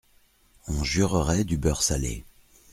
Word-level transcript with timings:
On 0.67 0.83
jurerait 0.83 1.43
du 1.43 1.57
beurre 1.59 1.83
salé… 1.83 2.25